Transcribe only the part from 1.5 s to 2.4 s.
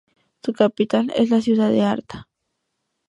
de Arta.